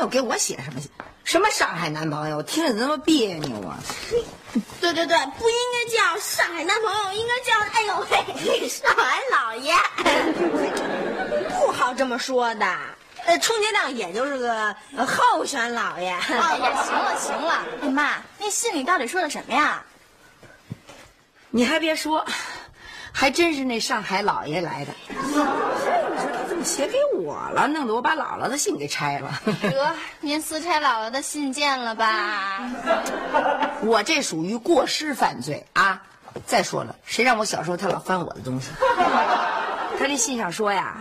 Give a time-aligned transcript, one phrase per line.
[0.00, 0.90] 友给我写什么信？
[1.22, 2.42] 什么上海男朋友？
[2.42, 3.78] 听着那么别扭啊！
[4.80, 9.74] 对对对，不应该叫上海男朋友，应该叫哎呦嘿，上海老爷。
[11.60, 12.66] 不好这么说的，
[13.26, 16.08] 呃，充其量也就是个呃候选老爷。
[16.08, 19.84] 哎呀，行了行了，哎妈，那信里到底说的什么呀？
[21.50, 22.24] 你还别说，
[23.12, 24.92] 还真是那上海老爷来的。
[26.64, 27.66] 写给我了？
[27.68, 29.40] 弄得我把姥姥的信给拆了。
[29.62, 32.70] 得，您私拆姥姥的信件了吧？
[33.82, 36.02] 我这属于过失犯罪啊！
[36.46, 38.70] 再说了，谁让我小时候他老翻我的东西？
[39.98, 40.96] 他这信上说呀，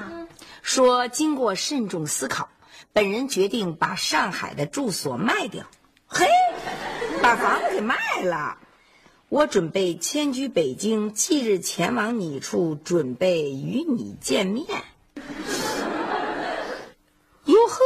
[0.62, 2.50] 说经过慎重思考，
[2.94, 5.66] 本人决定把上海的住所卖掉。
[6.08, 6.28] 嘿，
[7.22, 8.58] 把房子给卖了。
[9.30, 14.66] 我准备迁居北京，即日前往你处，准备与你见面。
[17.46, 17.80] 哟呵，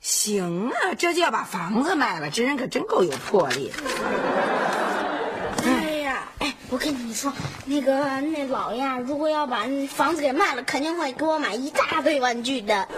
[0.00, 3.72] 行啊，这就要把房子卖了，这人可真够有魄力。
[5.64, 7.32] 哎呀，哎，我跟你说，
[7.64, 12.88] 那个那老爷啊如果要把房子给卖了，肯定会给我买一大堆玩具的。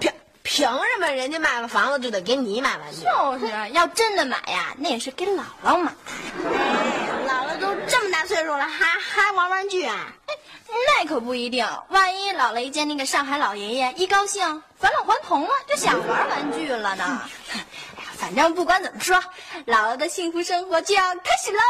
[0.00, 3.04] 凭凭什么人家卖了房子就得给你买玩具？
[3.04, 5.92] 就是，要真的买呀，那也是给姥姥买。
[6.44, 10.12] 哎，姥姥都这么大岁数了，还还玩玩具啊？
[10.86, 17.22] 那可不一定，万一姥姥一见那个上海老爷爷，一高兴返老还童了，就想玩玩具了呢。
[18.16, 19.16] 反正不管怎么说，
[19.66, 21.60] 姥姥的幸福生活就要开始喽！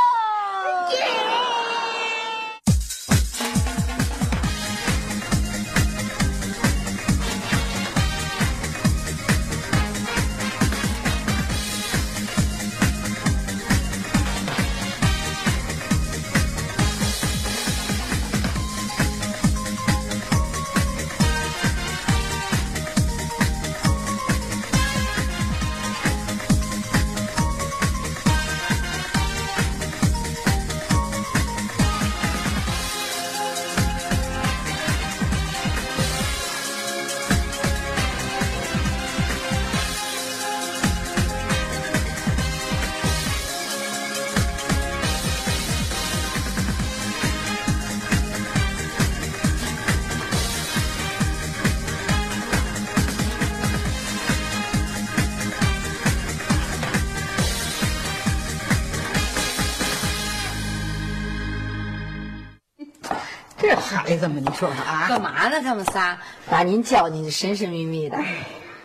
[64.21, 65.07] 这孩子们，你说说啊？
[65.09, 65.63] 干嘛呢？
[65.63, 66.19] 他们仨
[66.51, 68.19] 把您叫进去，神神秘秘的。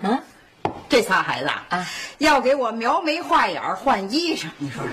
[0.01, 0.17] 嗯，
[0.87, 1.85] 这仨孩子啊，
[2.19, 4.91] 要给我描眉画眼儿换衣裳，你说说。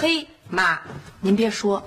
[0.00, 0.78] 嘿，妈，
[1.20, 1.82] 您别说，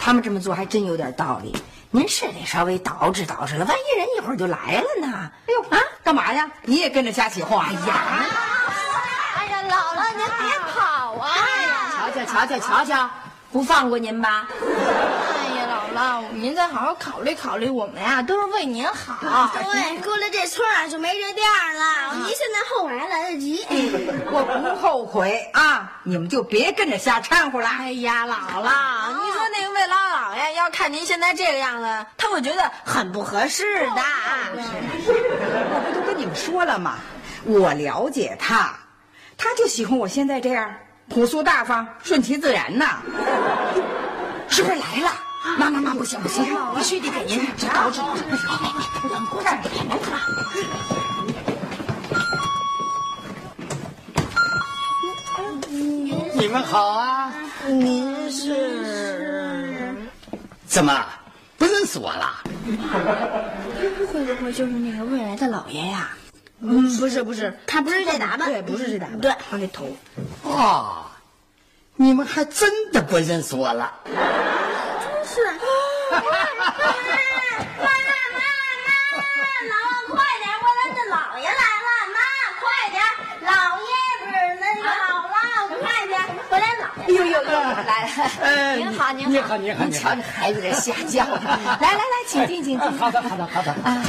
[0.00, 1.56] 他们这么做还真有点道理。
[1.92, 5.30] 您是得稍微捯饬捯饬了，万一人一会儿就来了呢？
[5.46, 6.50] 哎呦啊，干嘛呀？
[6.64, 7.56] 你也跟着瞎起哄？
[7.60, 8.24] 哎呀，
[9.36, 11.30] 哎呀，姥姥您别跑啊！
[11.96, 13.10] 瞧瞧瞧瞧瞧瞧，
[13.52, 14.48] 不放过您吧？
[15.94, 19.50] 姥姥，您再好好考虑考虑，我们呀都是为您好。
[19.52, 22.14] 对，过了这村儿就没这店儿了。
[22.24, 23.64] 您现在后悔还来得及。
[24.30, 25.92] 我不后悔啊！
[26.02, 27.68] 你们就别跟着瞎掺和了。
[27.68, 34.02] 哎呀，姥姥，你说那个魏老老爷要看您现在这个样子，他会觉得很不合适的。
[34.54, 36.98] 我不都跟你们说了吗？
[37.44, 38.74] 我了解他，
[39.36, 40.74] 他就喜欢我现在这样
[41.08, 42.98] 朴素大方、顺其自然呐。
[44.48, 45.12] 是不是来了？
[45.58, 46.44] 妈妈妈，不行不行，
[46.76, 47.40] 必须得给您。
[56.34, 57.32] 你们好啊！
[57.68, 59.94] 您是？
[60.66, 61.06] 怎么
[61.58, 62.42] 不认识我了？
[64.12, 66.10] 会不会就是那个未来的老爷呀？
[66.60, 69.96] 嗯，不是不是，他不是这打扮，对，不是这打扮，对，他那头。
[70.42, 71.06] 哦，
[71.96, 73.92] 你们还真的不认识我了。
[75.24, 75.34] 是。
[75.50, 76.88] 妈妈
[77.80, 77.88] 妈
[78.36, 78.40] 妈，
[79.70, 79.74] 姥姥
[80.08, 82.18] 快点，我来的老爷来了，妈
[82.60, 82.96] 快点，
[83.40, 83.48] 老
[83.80, 85.34] 爷不是那个姥姥，
[85.80, 86.12] 快点，
[86.50, 87.08] 我来老爷。
[87.14, 88.08] 呦呦呦，来了，
[88.42, 88.44] 哎
[88.76, 92.98] 您好您好，您好你好您你瞧这孩子这瞎叫，来来来，请进请进。
[92.98, 93.72] 好的好的好的。
[93.72, 94.02] 啊，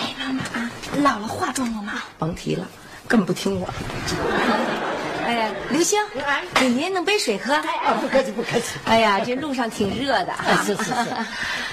[0.00, 2.02] 哎，妈妈啊，姥姥化妆了吗？
[2.18, 2.66] 甭提了，
[3.08, 3.68] 根本不听我。
[5.24, 6.00] 哎呀，刘星，
[6.54, 7.54] 给爷爷弄杯水喝。
[7.54, 8.78] 啊，不客气，不客气。
[8.84, 10.32] 哎呀，这路上挺热的。
[10.32, 10.92] 啊，是是是。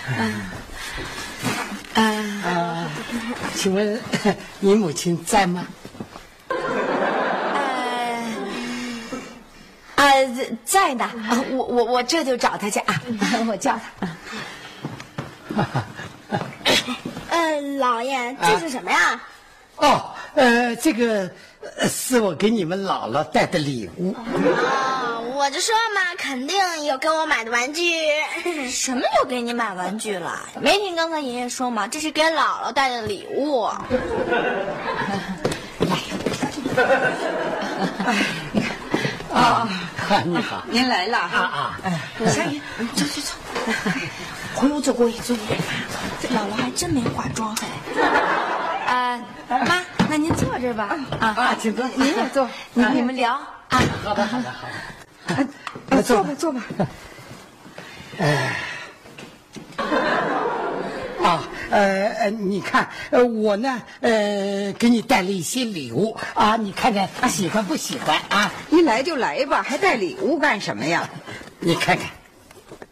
[1.95, 2.87] 嗯，啊，
[3.55, 3.99] 请问
[4.59, 5.67] 你母亲在吗？
[6.47, 8.23] 呃，
[9.95, 10.27] 呃，
[10.63, 11.05] 在呢。
[11.05, 13.01] 啊我我我这就找他去啊，
[13.49, 14.07] 我叫他。
[17.29, 19.19] 呃，老爷，这是什么呀？
[19.77, 21.29] 哦，呃，这个呃
[21.87, 24.13] 是我给你们姥姥带的礼物。
[24.13, 27.93] 啊，我就说嘛，肯定有给我买的玩具。
[28.69, 30.39] 什么又给你买玩具了？
[30.61, 31.87] 没听刚才爷爷说吗？
[31.87, 33.67] 这是给姥姥带的礼物。
[35.79, 35.97] 来，
[38.53, 38.75] 你看
[39.33, 39.67] 啊，
[40.25, 40.63] 你好。
[40.69, 41.39] 您来了啊哈。
[41.83, 42.61] 啊，小雨，
[42.95, 43.33] 走走走，
[44.55, 45.61] 回屋坐过去，坐过去。
[46.21, 47.55] 这姥姥还真没化妆
[48.85, 48.93] 哎。
[48.93, 49.19] 啊，
[49.67, 49.83] 妈，
[50.59, 50.95] 这儿吧。
[51.19, 51.87] 啊，啊，请坐。
[51.95, 53.81] 您也坐， 你你们聊啊。
[54.03, 54.67] 好的，好的，好
[55.35, 55.47] 的。
[55.89, 56.63] 呃坐吧，坐吧。
[61.23, 68.51] 啊，呃呃，你看，呃，我呢，呃，给你带了一些礼物啊，你看看喜欢不喜欢啊？
[68.71, 71.09] 一来就来吧，还带礼物干什么呀？
[71.59, 72.07] 你看看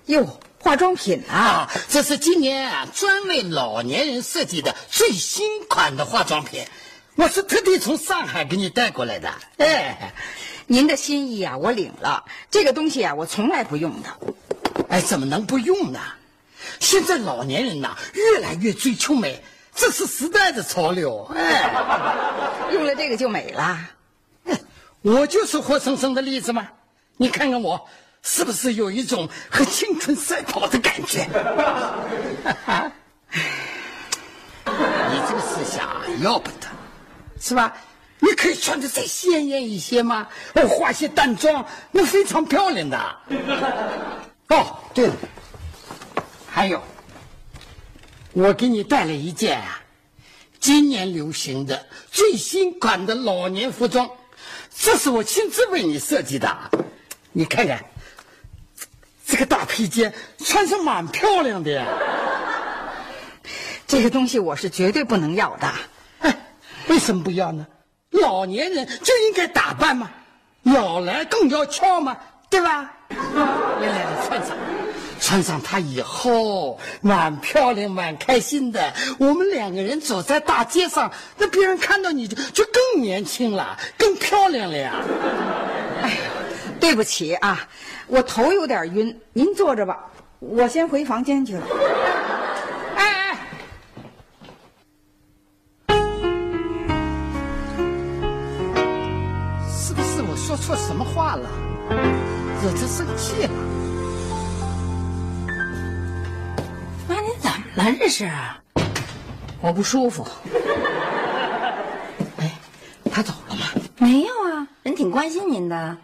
[0.08, 1.36] 哟，化妆品啊！
[1.36, 6.66] 啊，这是今年啊专为老年人设计的最新款的化妆品，
[7.18, 9.34] 我是特地从上海给你带过来的。
[9.58, 10.14] 哎，
[10.68, 12.24] 您的心意啊，我领了。
[12.52, 14.10] 这个东西啊，我从来不用的。
[14.88, 16.00] 哎，怎么能不用呢？
[16.80, 19.42] 现在老年人呐、越来越追求美，
[19.74, 21.28] 这是时代的潮流。
[21.36, 21.72] 哎，
[22.72, 23.80] 用了这个就美了。
[25.02, 26.68] 我就是活生生的例子嘛。
[27.18, 27.88] 你看看我，
[28.22, 31.26] 是不是有一种和青春赛跑的感觉？
[34.66, 36.68] 你这个思想啊要不得，
[37.40, 37.76] 是吧？
[38.20, 40.28] 你可以穿的再鲜艳一些吗？
[40.56, 42.98] 我，化些淡妆，那非常漂亮的。
[44.50, 45.14] 哦，对了，
[46.50, 46.82] 还有，
[48.34, 49.80] 我给你带了一件啊，
[50.60, 54.10] 今年流行的最新款的老年服装，
[54.76, 56.58] 这是我亲自为你设计的。
[57.32, 57.86] 你看看，
[59.28, 61.86] 这个大披肩穿上蛮漂亮的呀。
[63.86, 65.72] 这个东西我是绝对不能要的。
[66.88, 67.66] 为什么不要呢？
[68.12, 70.10] 老年人就应该打扮嘛，
[70.64, 72.18] 老来更要俏嘛，
[72.50, 72.92] 对吧？
[73.10, 74.58] 来来来，穿上，
[75.20, 78.94] 穿上它以后蛮漂亮、蛮开心的。
[79.20, 84.94] 我们两个人走在大街上，那别人看到你就就更年轻了，更漂亮了呀。
[86.02, 86.16] 哎呀，
[86.80, 87.68] 对不起啊，
[88.08, 90.06] 我头有点晕，您坐着吧，
[90.40, 91.64] 我先回房间去了。
[100.68, 101.50] 说什么话了，
[102.62, 103.50] 惹他生气了？
[107.08, 108.30] 妈，你怎么了这是？
[109.62, 110.28] 我不舒服。
[112.36, 112.52] 哎，
[113.10, 113.66] 他走了吗？
[113.96, 115.98] 没有啊，人挺关心您的。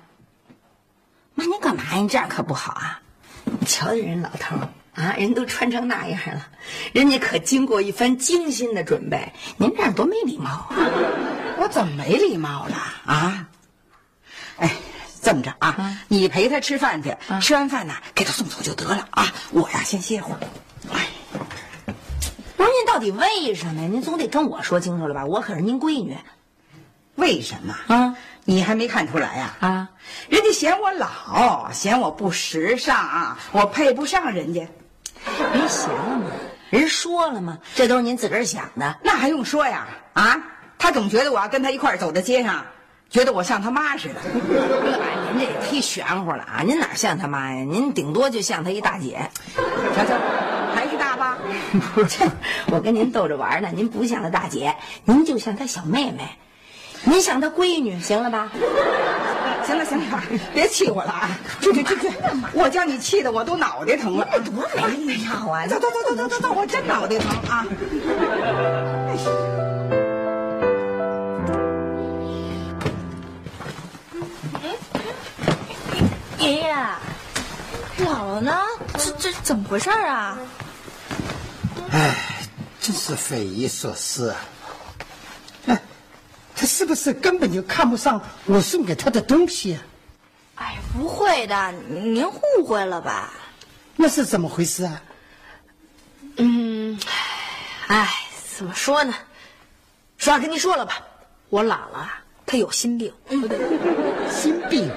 [1.36, 1.98] 妈，您干嘛呀？
[1.98, 3.02] 你这样可不好啊！
[3.44, 6.48] 你瞧瞧人老头儿啊，人都穿成那样了，
[6.94, 9.34] 人家可经过一番精心的准备。
[9.58, 10.72] 您这样多没礼貌啊！
[11.58, 13.50] 我怎么没礼貌了啊？
[15.24, 19.34] 哎，这么着啊，你陪他吃饭去，吃完饭呢，给他送走就得了啊。
[19.52, 20.40] 我呀，先歇会儿。
[20.92, 21.08] 哎，
[22.58, 23.88] 不是您到底为什么呀？
[23.88, 25.26] 您总得跟我说清楚了吧？
[25.26, 26.18] 我可是您闺女
[27.16, 28.16] 为什么啊？
[28.44, 29.90] 你还没看出来呀、啊！
[30.28, 34.68] 人家嫌我老，嫌我不时尚，我配不上人家，
[35.54, 36.26] 人闲了吗？
[36.70, 37.58] 人说了吗？
[37.74, 38.98] 这都是您自个儿想的。
[39.02, 39.88] 那还用说呀？
[40.12, 40.38] 啊，
[40.78, 42.66] 他总觉得我要跟他一块儿走在街上，
[43.14, 44.16] 觉得我像他妈似的。
[44.20, 46.64] 哎，您这也忒玄乎了啊！
[46.66, 47.64] 您哪像他妈呀？
[47.64, 49.30] 您顶多就像他一大姐。
[49.96, 50.16] 瞧瞧，
[50.74, 51.38] 还是大吧？
[51.94, 52.24] 不是，
[52.72, 53.70] 我跟您逗着玩呢。
[53.72, 56.28] 您不像他大姐，您就像他小妹妹，
[57.04, 58.50] 您像他闺女，行了吧？
[59.64, 61.30] 行了行了，别气我了啊！
[61.62, 62.10] 去去去去，
[62.54, 64.28] 我叫你气的我都脑袋疼了。
[64.44, 65.68] 多没礼貌啊！
[65.68, 67.64] 走走走走走走走，我真脑袋疼啊！
[76.44, 76.76] 爷爷，
[78.00, 78.60] 姥姥呢？
[78.98, 80.38] 这这怎么回事啊？
[81.90, 82.16] 哎，
[82.82, 84.36] 真是匪夷所思啊！
[85.68, 85.82] 哎，
[86.54, 89.82] 他是不是根本就看不上我送给他的东西啊？
[90.56, 93.32] 哎，不会的，您误会了吧？
[93.96, 95.02] 那是怎么回事啊？
[96.36, 97.00] 嗯，
[97.88, 98.10] 哎，
[98.58, 99.14] 怎么说呢？
[100.18, 101.02] 实话跟你说了吧，
[101.48, 103.14] 我姥姥啊，她有心病。
[104.30, 104.92] 心病，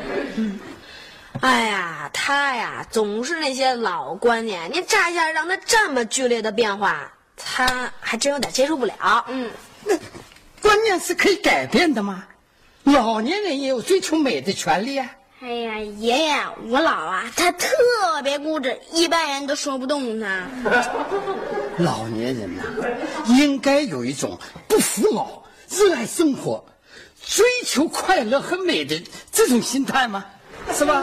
[1.41, 9.25] 哎呀，他呀，总是那些老观念，你乍一下让他这么剧烈的变化，他还真有点接受不了。
[9.29, 9.51] 嗯，
[9.85, 9.95] 那
[10.63, 12.25] 观念是可以改变的吗？
[12.85, 15.11] 老年人也有追求美的权利啊。
[15.41, 16.35] 哎呀，爷爷，
[16.69, 17.69] 我姥啊，她特
[18.25, 20.47] 别固执，一般人都说不动她。
[21.79, 22.63] 老年人呐、
[23.27, 26.65] 应该有一种不服老、热爱生活、
[27.23, 30.25] 追求快乐和美的这种心态吗？
[30.77, 31.03] 是吧？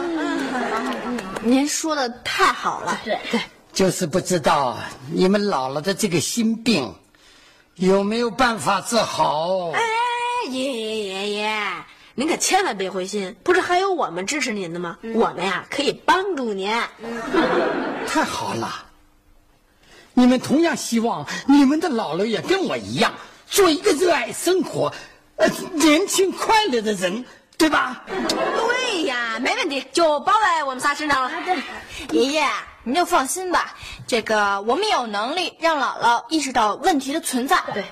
[1.42, 3.00] 您说的太好了。
[3.04, 3.40] 对对，
[3.72, 4.78] 就是不知道
[5.12, 6.94] 你们姥姥的这个心病
[7.74, 9.70] 有没有办法治好？
[9.72, 9.80] 哎，
[10.48, 11.60] 爷爷爷爷，
[12.14, 14.96] 您可千万别灰心，不是还有我们支持您的吗？
[15.02, 16.70] 我们呀可以帮助您。
[18.06, 18.84] 太好了！
[20.14, 23.12] 你们同样希望你们的姥姥也跟我一样，
[23.48, 24.94] 做一个热爱生活、
[25.34, 27.24] 呃年轻快乐的人，
[27.56, 28.02] 对吧？
[28.06, 31.30] 对呀，没问题，就包在我们仨身上了。
[31.44, 31.56] 对，
[32.18, 32.46] 爷爷，
[32.82, 33.74] 您就放心吧，
[34.06, 37.62] 这个我们有能力让姥姥意识到问题的存在。
[37.72, 37.84] 对，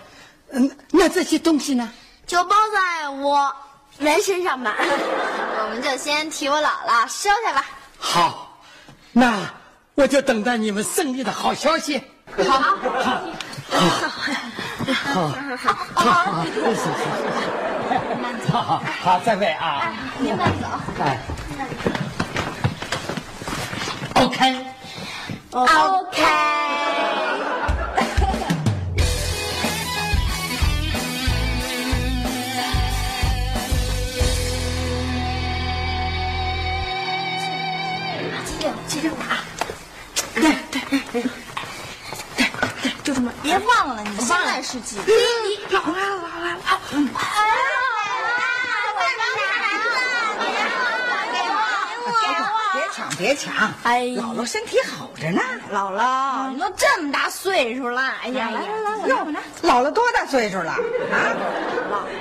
[0.51, 1.91] 嗯，那这些东西呢？
[2.27, 3.55] 就包在我
[3.99, 7.65] 人身上吧， 我们就先替我姥姥收下吧。
[7.99, 8.59] 好，
[9.13, 9.39] 那
[9.95, 12.03] 我就等待你们胜利的好消息。
[12.37, 12.73] 好，好，
[14.91, 16.45] 好， 好，好，好。
[18.23, 19.93] 慢走，好，再会啊！
[20.19, 20.69] 您慢走。
[21.03, 21.19] 哎
[24.15, 24.63] ，OK，OK。
[25.51, 26.07] 哈哈哈
[27.99, 28.47] 哈哈哈！
[39.19, 39.43] 啊！
[40.35, 41.23] 对对对对
[42.37, 42.43] 对，
[43.03, 44.97] 就这么，别忘了，你现在是几？
[45.71, 46.61] 老来了，老来了，
[46.93, 47.92] 嗯，来了。
[52.95, 53.73] 抢，别抢！
[53.85, 55.41] 哎呀姥姥身体好着呢。
[55.73, 59.17] 姥姥，你都这么大岁数了，哎呀，来来来，哟，
[59.63, 60.73] 姥姥多大岁数了？
[60.73, 61.17] 啊，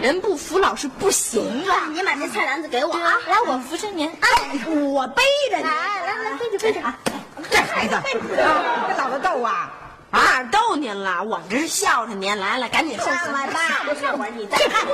[0.02, 1.88] 人不服老是不行啊。
[1.92, 3.18] 您把这菜篮子给我啊！
[3.28, 4.10] 来，我扶着您。
[4.22, 5.64] 哎，我背着你。
[5.64, 5.70] 来
[6.06, 6.82] 来来，背着背着。
[7.50, 8.04] 这孩子，啊，
[8.88, 9.70] 跟姥姥斗啊？
[10.14, 11.24] 哪儿逗您了？
[11.24, 12.38] 我们这是孝顺您。
[12.38, 13.60] 来来，赶紧上上来吧，
[14.00, 14.88] 上会儿你再看。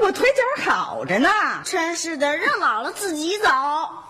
[0.00, 1.28] 我腿脚好着呢。
[1.64, 3.48] 真是的，让姥姥自己走。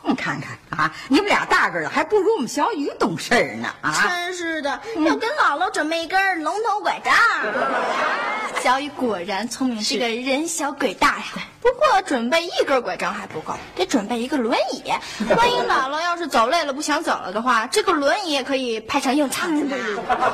[0.05, 3.93] 你看看啊，你们俩大个儿了，还不如我们小雨懂事儿呢啊！
[4.02, 7.14] 真是的，要跟姥姥准备一根龙头拐杖。
[8.62, 11.25] 小雨果然聪明，是个人小鬼大呀。
[11.61, 14.83] 不过准备一根拐杖还不够，得准备一个轮椅。
[15.37, 19.76] 万一姥姥要是走累了不想走了的话，这个轮椅也可以派上用场的嘛。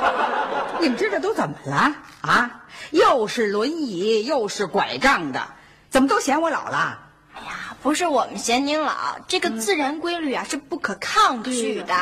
[0.79, 2.61] 你们这这都怎么了啊？
[2.91, 5.41] 又是轮椅，又是拐杖的，
[5.89, 6.99] 怎么都嫌我老了？
[7.35, 8.91] 哎呀，不是我们嫌您老，
[9.27, 11.93] 这个自然规律啊是不可抗拒的。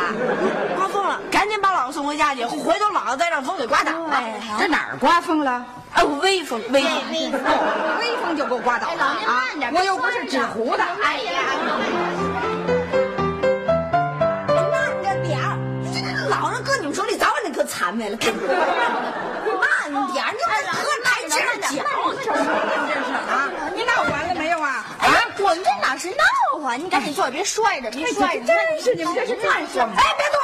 [0.77, 4.23] 刮风了，赶紧把姥姥送回家去，回头姥姥再让风给刮倒了。
[4.57, 5.65] 这哪儿刮风了？
[5.91, 6.89] 哎，微风，微风。
[7.99, 9.73] 微风就给我刮倒了啊慢点！
[9.73, 10.83] 我又不是纸糊的。
[11.03, 11.41] 哎呀，
[14.47, 15.59] 慢着点儿，
[15.93, 18.15] 这这老人搁你们手里早晚得可残废了。
[18.15, 18.23] 慢
[20.13, 21.67] 点儿，你这喝来劲儿脚。
[22.23, 22.23] 真
[23.03, 23.51] 是啊！
[23.75, 24.12] 你闹完了没有啊？
[24.12, 24.12] 哎呀，
[25.53, 26.73] 我们这哪是闹啊？
[26.73, 28.45] 你赶紧坐，别摔着，别摔着。
[28.47, 29.93] 真是你们这是干什么？
[29.95, 30.41] 哎，别坐！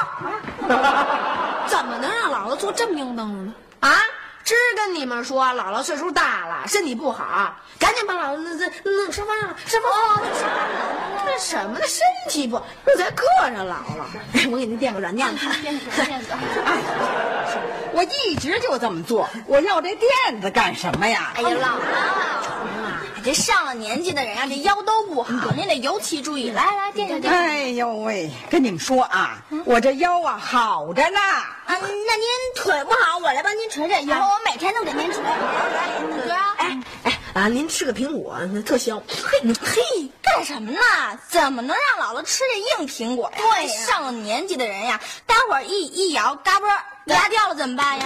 [1.68, 3.54] 怎么能让姥姥坐这么硬凳子呢？
[3.80, 3.89] 啊！
[4.44, 10.54] 只跟你们说，姥姥岁数大了，身体不好，赶紧把姥姥那那那沙发上，沙发哦，那沙发
[11.18, 11.88] 上，这什么呢？
[11.88, 14.51] 身体不，这才硌着姥姥。
[14.51, 15.48] 我给您垫个软垫子。
[15.63, 16.28] 垫子垫子。
[17.94, 21.32] 我一直就这么做，我要这垫子干什么呀？
[21.36, 22.38] 哎呀，姥姥，
[23.24, 26.50] 这上了年纪的人啊，这腰都不好，您得尤其注意。
[26.52, 27.44] 来来，垫上垫上。
[27.44, 31.20] 哎呦喂，跟你们说啊，我这腰啊好着呢。
[31.20, 35.22] 啊，那您腿不好，我来帮您捶捶，以后我每天都给您捶。
[36.26, 37.48] 哥，哎哎啊！
[37.48, 39.02] 您吃个苹果，那特香。
[39.08, 40.80] 嘿，嘿，干什么呢？
[41.28, 43.38] 怎么能让姥姥吃这硬苹果呀？
[43.38, 46.66] 对上了年纪的人呀，待会儿一一咬，嘎嘣
[47.13, 48.06] 儿牙掉了怎么办呀？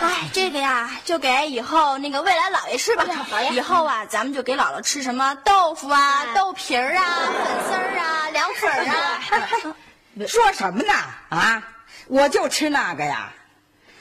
[0.00, 3.04] 哎，这个呀，就给以后那个未来姥爷吃吧。
[3.52, 7.04] 以后啊，咱们就给姥姥吃什么豆腐啊、豆皮儿啊、
[7.44, 9.20] 粉丝儿啊、凉粉儿啊。
[10.26, 10.92] 说什么呢？
[11.28, 11.62] 啊，
[12.08, 13.32] 我就吃那个呀，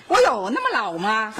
[0.08, 1.34] 我有那么老吗？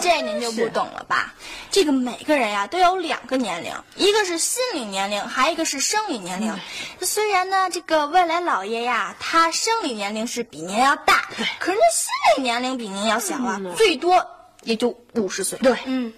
[0.00, 1.34] 这您就不懂了吧？
[1.70, 6.54] 这个每个人呀都有两个年龄，一个是心理年龄，还有一个是生理年龄。
[7.00, 14.26] 虽然呢，这个未来老爷呀，他生理年龄是比您要大，可是那心理年龄比您要小啊，最多
[14.62, 15.58] 也就五十岁。
[15.58, 16.12] 对，嗯，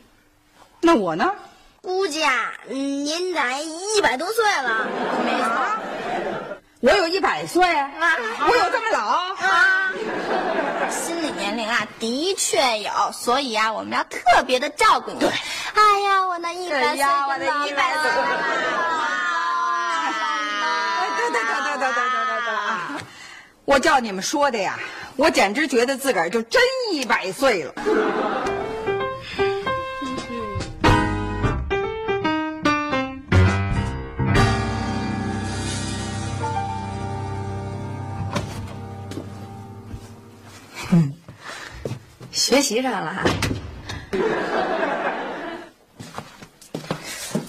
[0.81, 1.33] 那我呢？
[1.81, 4.87] 估计啊，嗯您得一百多岁了。
[5.25, 5.51] 没错。
[6.81, 8.17] 我有一百岁，啊
[8.49, 9.93] 我有这么老啊，
[10.93, 15.19] 心理年龄啊，的确有，所以啊，我们要特别的照顾你。
[15.19, 18.11] 对，哎呀，我那一百岁，我那一百岁。
[23.65, 24.79] 我叫你们说的呀，
[25.17, 26.61] 我简直觉得自个儿就真
[26.93, 27.73] 一百岁了。
[42.53, 43.25] 学习上了哈。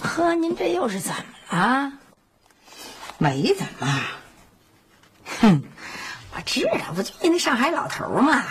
[0.00, 1.92] 呵，您这又是怎么了？
[3.18, 3.86] 没怎么，
[5.40, 5.62] 哼，
[6.34, 8.44] 我知道，不就那那上海老头吗？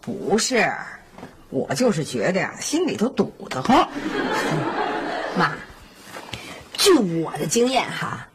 [0.00, 0.68] 不是，
[1.48, 3.88] 我就是觉得呀，心里头堵得慌。
[5.38, 5.52] 妈，
[6.76, 8.26] 据我的经验哈，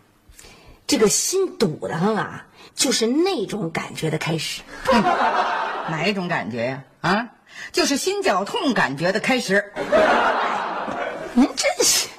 [0.88, 4.62] 这个心堵得慌啊，就是那种感觉的开始。
[5.90, 6.84] 哪一种感觉呀？
[7.02, 7.28] 啊，
[7.72, 9.72] 就是心绞痛感觉的开始。
[11.34, 12.10] 您真是，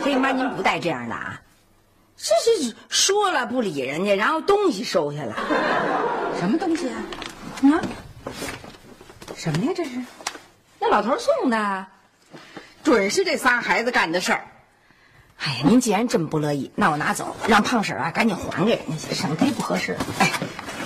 [0.00, 1.40] 黑妈，您不带这样的啊！
[2.16, 5.36] 这是说了不理人家，然后东西收下了。
[6.38, 7.02] 什么东西啊？
[7.62, 7.82] 啊，
[9.36, 9.72] 什么呀？
[9.74, 10.00] 这是？
[10.78, 11.86] 那老头送的。
[12.84, 14.46] 准是这仨孩子干的事儿。
[15.38, 19.96] 哎呀，您既然这么不乐意，那我拿走，让胖婶啊赶紧还给人家去，省得不合适。
[20.18, 20.30] 哎，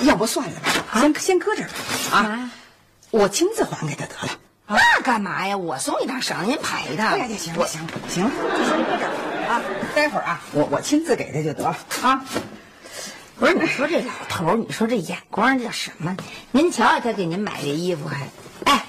[0.03, 2.51] 要不算了吧，先先搁这儿吧啊，
[3.11, 4.39] 我亲自还给他得了。
[4.69, 5.57] 那干嘛呀？
[5.57, 7.09] 我送一趟，省您排一趟。
[7.09, 9.13] 哎呀，行了行了行了，就先搁这儿
[9.49, 9.61] 啊。
[9.95, 12.25] 待会儿啊，我我亲自给他就得了啊。
[13.39, 16.17] 不是，你说这老头儿，你说这眼光叫什么？
[16.53, 18.29] 您瞧瞧他给您买这衣服还，
[18.65, 18.85] 哎，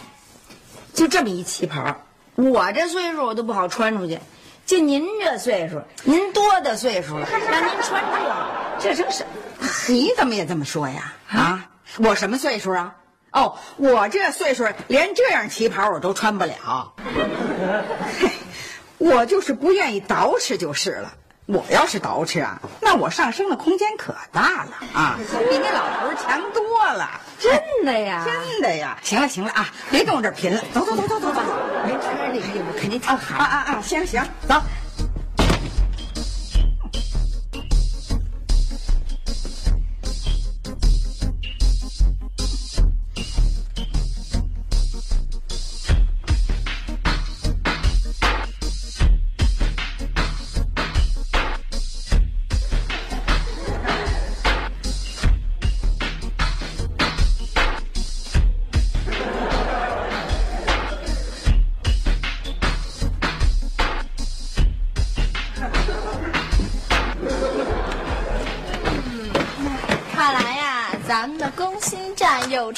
[0.93, 1.97] 就这么一旗袍，
[2.35, 4.19] 我这岁数我都不好穿出去，
[4.65, 8.01] 就您这岁数，您多大岁数了，让您穿
[8.79, 9.32] 这，这成什么？
[9.87, 11.13] 你怎么也这么说呀？
[11.29, 12.95] 啊，我什么岁数啊？
[13.31, 16.93] 哦，我这岁数连这样旗袍我都穿不了。
[18.19, 18.29] 嘿，
[18.99, 21.13] 我就是不愿意捯饬就是了。
[21.45, 25.19] 我要是捯饬啊，那我上升的空间可大了啊，
[25.49, 27.19] 比那老头儿强多了。
[27.37, 27.51] 真
[27.83, 28.23] 的呀？
[28.23, 28.97] 真的呀！
[29.03, 31.41] 行了行了啊，别跟我这贫了，走走走走走走。
[31.85, 33.81] 您穿这衣服肯定挺好啊啊啊！
[33.81, 34.61] 行行，走。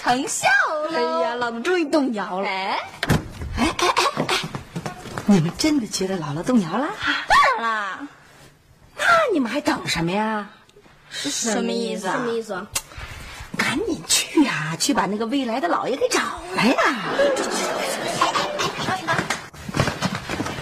[0.06, 0.48] 成效
[0.92, 0.94] 了。
[0.94, 2.48] 哎呀，老子终于动摇了！
[2.48, 2.78] 哎，
[3.58, 3.96] 哎哎哎
[4.28, 4.38] 哎，
[5.26, 6.88] 你们真的觉得姥姥动摇了？
[7.28, 8.08] 当然啦，
[8.96, 10.48] 那你们还等什么呀？
[11.10, 12.18] 什么意思啊？
[12.18, 12.68] 什么意思啊？
[13.58, 16.22] 赶紧去呀、去把那个未来的老爷给找
[16.56, 16.76] 来呀！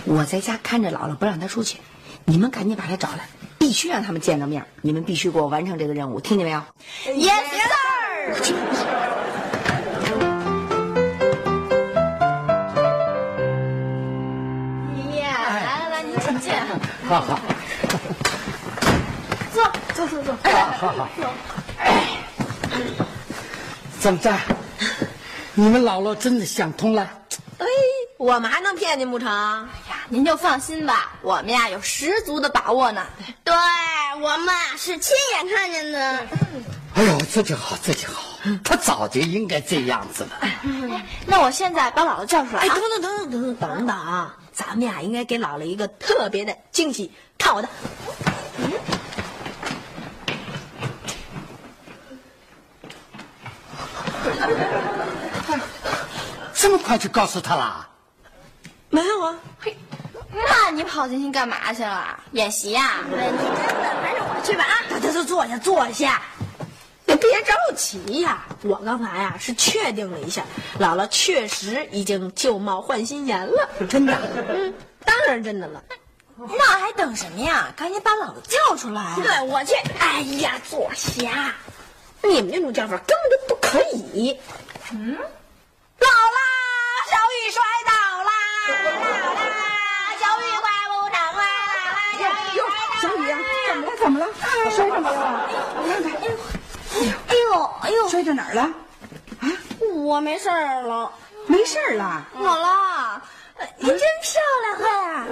[0.05, 1.79] 我在家看着姥姥，不让她出去。
[2.23, 3.27] 你们赶紧把她找来，
[3.57, 4.65] 必须让他们见着面。
[4.81, 6.63] 你们必须给我完成这个任务，听见没有
[7.07, 8.92] ？Yes sir。
[17.03, 17.09] 进。
[17.09, 17.39] 好好
[19.53, 19.63] 坐
[19.93, 20.35] 坐坐坐。
[20.79, 21.09] 好好。
[23.99, 24.31] 怎么着？
[25.53, 27.07] 你们姥姥真的想通了？
[27.59, 27.65] 哎，
[28.17, 29.29] 我们还能骗您不成？
[29.29, 33.05] 哎呀，您就放心吧，我们呀有十足的把握呢。
[33.43, 33.53] 对
[34.15, 35.99] 我们啊是亲眼看见的。
[36.95, 38.23] 哎呦，这就好，这就好。
[38.63, 40.31] 他早就应该这样子了。
[41.25, 42.81] 那我现在把姥姥叫出来哎，啊等。
[42.81, 44.35] 等等等等等等啊！
[44.53, 47.11] 咱们呀应该给姥姥一个特别的惊喜。
[47.37, 47.67] 看我的，
[56.53, 57.87] 这么快就告诉他了？
[58.89, 59.35] 没有啊？
[59.59, 59.75] 嘿，
[60.31, 62.19] 那你跑进去干嘛去了？
[62.31, 63.45] 演习呀、哎，你真
[63.81, 64.75] 的还是我去吧啊！
[64.89, 66.21] 得得得，坐下坐下。
[67.23, 70.43] 别着急呀我刚才呀是确定了一下
[70.79, 73.69] 姥姥确实已经旧貌换新颜了。
[73.89, 74.13] 真的？
[74.49, 74.73] 嗯
[75.05, 75.81] 当然真的了。
[76.35, 77.73] 那还等什么呀？
[77.77, 79.73] 赶紧把姥姥叫出来对我去。
[79.99, 81.55] 哎呀坐下。
[82.21, 84.37] 你们这种叫法根本就不可以。
[84.91, 85.17] 嗯？
[85.99, 86.39] 姥姥
[87.09, 87.91] 小雨摔倒
[88.23, 88.31] 了。
[88.67, 88.85] 姥
[89.35, 89.39] 姥
[90.19, 91.41] 小雨快不成了。
[92.19, 92.55] 姥姥小雨
[93.01, 93.91] 小雨啊怎么了？
[93.99, 94.27] 怎么了？
[94.65, 95.11] 我摔什么了？
[95.85, 96.05] 看看
[97.53, 98.69] 呦哎呦，摔到哪儿了？
[99.93, 101.11] 我没事儿了。
[101.45, 102.25] 没事儿了。
[102.37, 103.19] 姥姥，
[103.57, 105.25] 呃您真漂亮啊！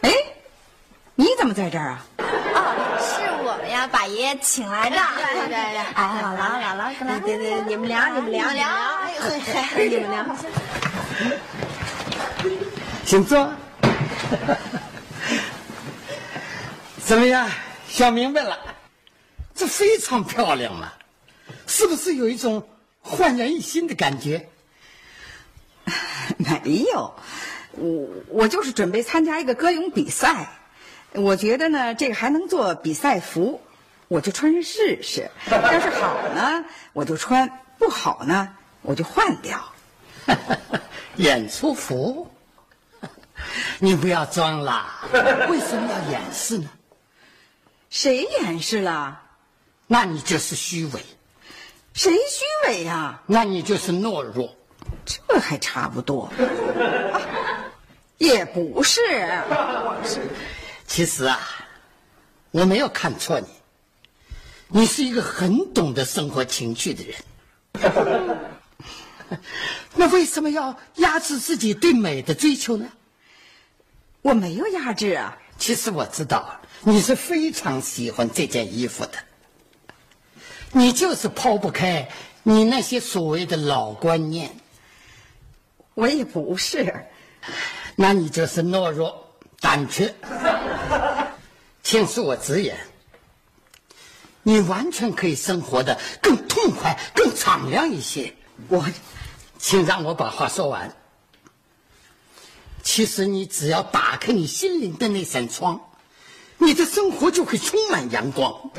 [0.02, 0.10] 哎，
[1.14, 2.04] 你怎么在这儿啊？
[2.18, 4.96] 哦，是我们呀，把爷爷请来的。
[5.16, 5.56] 对对对，
[5.94, 8.66] 哎，姥姥姥姥，过来，对对，你们聊，你们聊，你们俩，
[9.76, 10.24] 你们聊，
[13.04, 13.52] 请坐。
[17.04, 17.46] 怎么样？
[17.94, 18.58] 想明白了？
[19.54, 20.92] 这非常漂亮嘛，
[21.68, 22.68] 是不是有一种
[23.00, 24.48] 焕然一新的感觉？
[26.36, 27.14] 没有，
[27.70, 30.48] 我我就是准备参加一个歌咏比赛，
[31.12, 33.60] 我觉得呢，这个还能做比赛服，
[34.08, 35.30] 我就穿上试试。
[35.48, 39.64] 要是好呢，我就穿；不好呢，我就换掉。
[41.14, 42.28] 演出服？
[43.78, 44.84] 你不要装了，
[45.48, 46.68] 为什么要掩饰呢？
[47.94, 49.22] 谁掩饰了？
[49.86, 51.00] 那你就是虚伪，
[51.92, 54.52] 谁虚伪呀、那你就是懦弱。
[55.06, 56.24] 这还差不多。
[56.24, 57.20] 啊
[58.18, 59.00] 也不是，
[60.88, 61.38] 其实啊，
[62.50, 63.46] 我没有看错你，
[64.80, 67.14] 你是一个很懂得生活情趣的人。
[69.94, 72.88] 那为什么要压制自己对美的追求呢？
[74.22, 75.38] 我没有压制啊。
[75.58, 79.12] 其实我知道你是非常喜欢这件衣服的，
[80.72, 82.08] 你就是抛不开
[82.42, 84.54] 你那些所谓的老观念，
[85.94, 87.06] 我也不是，
[87.96, 89.26] 那你就是懦弱、
[89.60, 90.14] 胆怯。
[91.82, 92.76] 请恕我直言，
[94.42, 98.34] 你完全可以生活的更痛快、更敞亮一些。
[98.68, 98.84] 我
[99.58, 100.94] 请让我把话说完。
[102.84, 105.80] 其实你只要打开你心灵的那扇窗，
[106.58, 108.70] 你的生活就会充满阳光。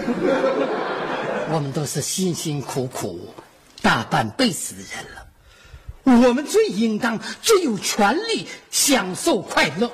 [1.49, 3.33] 我们都是辛辛苦苦、
[3.81, 9.91] 大半辈子的人了，我们最应当、最有权利享受快乐。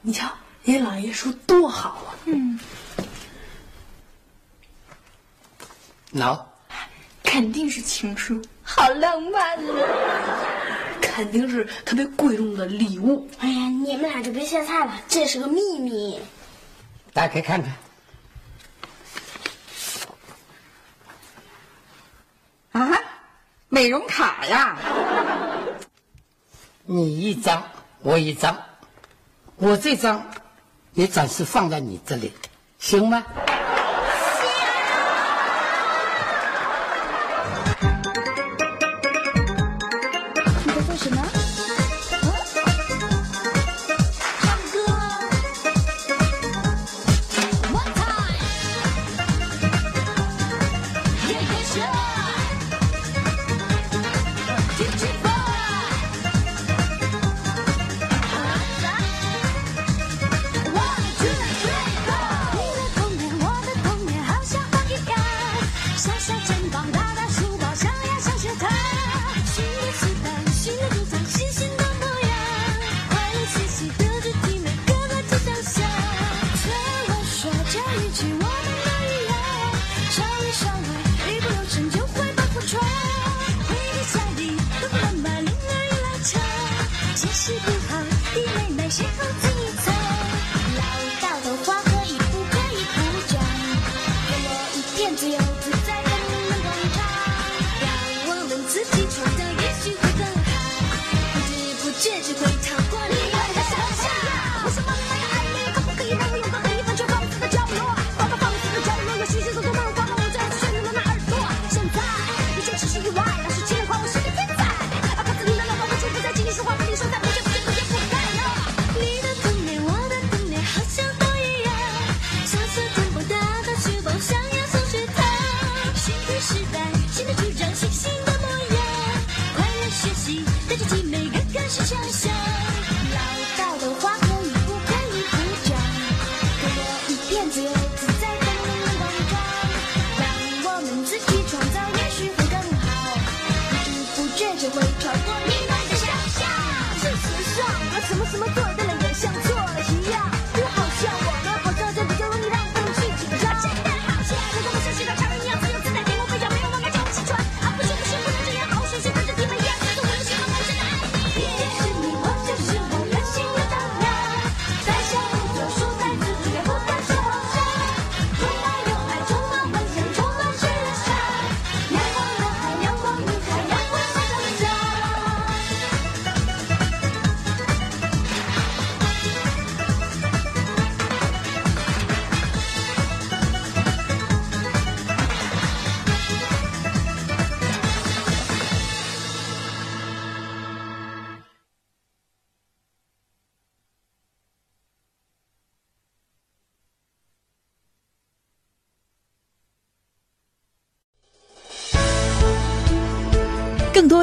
[0.00, 0.30] 你瞧，
[0.64, 2.14] 人家老爷说多好啊！
[2.26, 2.58] 嗯，
[6.12, 6.44] 喏、
[7.22, 10.57] 肯定是情书，好浪漫啊！
[11.18, 13.28] 肯定是特别贵重的礼物。
[13.40, 16.16] 哎呀，你们俩就别歇菜了，这是个秘密。
[17.12, 17.72] 打开看看。
[22.70, 22.96] 啊，
[23.68, 24.78] 美容卡呀，
[26.86, 27.64] 你一张，
[28.02, 28.56] 我一张，
[29.56, 30.24] 我这张
[30.94, 32.32] 也暂时放在你这里，
[32.78, 33.26] 行吗？